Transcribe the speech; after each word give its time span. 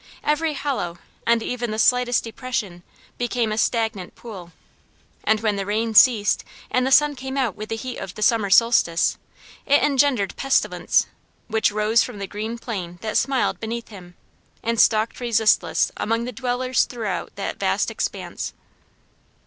Every 0.23 0.55
hollow 0.55 0.97
and 1.27 1.43
even 1.43 1.69
the 1.69 1.77
slightest 1.77 2.23
depression 2.23 2.81
became 3.19 3.51
a 3.51 3.55
stagnant 3.59 4.15
pool, 4.15 4.51
and 5.23 5.41
when 5.41 5.57
the 5.57 5.65
rains 5.67 6.01
ceased 6.01 6.43
and 6.71 6.87
the 6.87 6.91
sun 6.91 7.15
came 7.15 7.37
out 7.37 7.55
with 7.55 7.69
the 7.69 7.75
heat 7.75 7.97
of 7.99 8.15
the 8.15 8.23
summer 8.23 8.49
solstice, 8.49 9.19
it 9.67 9.83
engendered 9.83 10.35
pestilence, 10.35 11.05
which 11.49 11.71
rose 11.71 12.01
from 12.01 12.17
the 12.17 12.25
green 12.25 12.57
plain 12.57 12.97
that 13.03 13.15
smiled 13.15 13.59
beneath 13.59 13.89
him, 13.89 14.15
and 14.63 14.79
stalked 14.79 15.19
resistless 15.19 15.91
among 15.95 16.23
the 16.23 16.31
dwellers 16.31 16.85
throughout 16.85 17.35
that 17.35 17.59
vast 17.59 17.91
expanse. 17.91 18.53